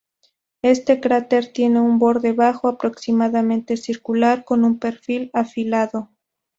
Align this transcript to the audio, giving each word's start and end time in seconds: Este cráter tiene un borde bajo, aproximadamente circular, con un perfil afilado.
Este 0.63 0.99
cráter 0.99 1.53
tiene 1.53 1.79
un 1.79 1.99
borde 1.99 2.33
bajo, 2.33 2.67
aproximadamente 2.67 3.77
circular, 3.77 4.43
con 4.45 4.63
un 4.65 4.79
perfil 4.79 5.29
afilado. 5.31 6.09